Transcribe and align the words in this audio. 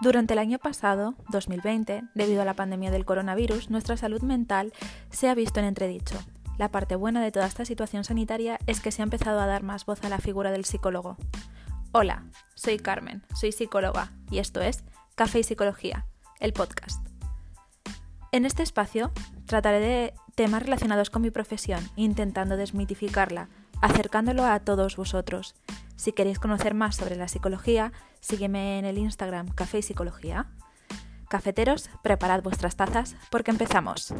Durante 0.00 0.32
el 0.32 0.40
año 0.40 0.58
pasado, 0.58 1.14
2020, 1.30 2.02
debido 2.14 2.42
a 2.42 2.44
la 2.44 2.54
pandemia 2.54 2.90
del 2.90 3.04
coronavirus, 3.04 3.70
nuestra 3.70 3.96
salud 3.96 4.22
mental 4.22 4.72
se 5.10 5.28
ha 5.28 5.34
visto 5.34 5.60
en 5.60 5.66
entredicho. 5.66 6.18
La 6.58 6.68
parte 6.68 6.96
buena 6.96 7.22
de 7.22 7.30
toda 7.30 7.46
esta 7.46 7.64
situación 7.64 8.02
sanitaria 8.02 8.58
es 8.66 8.80
que 8.80 8.90
se 8.90 9.02
ha 9.02 9.04
empezado 9.04 9.40
a 9.40 9.46
dar 9.46 9.62
más 9.62 9.86
voz 9.86 10.02
a 10.04 10.08
la 10.08 10.18
figura 10.18 10.50
del 10.50 10.64
psicólogo. 10.64 11.16
Hola, 11.92 12.24
soy 12.56 12.78
Carmen, 12.78 13.22
soy 13.34 13.52
psicóloga 13.52 14.12
y 14.30 14.38
esto 14.38 14.60
es 14.60 14.82
Café 15.14 15.38
y 15.38 15.44
Psicología, 15.44 16.06
el 16.40 16.52
podcast. 16.52 17.06
En 18.32 18.46
este 18.46 18.64
espacio 18.64 19.12
trataré 19.46 19.78
de 19.78 20.14
temas 20.34 20.64
relacionados 20.64 21.08
con 21.08 21.22
mi 21.22 21.30
profesión, 21.30 21.88
intentando 21.94 22.56
desmitificarla, 22.56 23.48
acercándolo 23.80 24.44
a 24.44 24.58
todos 24.58 24.96
vosotros. 24.96 25.54
Si 25.96 26.12
queréis 26.12 26.38
conocer 26.38 26.74
más 26.74 26.96
sobre 26.96 27.16
la 27.16 27.28
psicología, 27.28 27.92
sígueme 28.20 28.78
en 28.78 28.84
el 28.84 28.98
Instagram 28.98 29.48
Café 29.48 29.78
y 29.78 29.82
Psicología. 29.82 30.46
Cafeteros, 31.28 31.90
preparad 32.02 32.42
vuestras 32.42 32.76
tazas 32.76 33.16
porque 33.30 33.50
empezamos. 33.50 34.12